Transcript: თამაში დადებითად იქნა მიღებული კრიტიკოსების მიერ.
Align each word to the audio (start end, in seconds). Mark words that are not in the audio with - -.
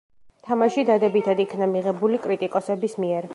თამაში 0.45 0.85
დადებითად 0.87 1.43
იქნა 1.45 1.67
მიღებული 1.75 2.21
კრიტიკოსების 2.25 2.99
მიერ. 3.05 3.29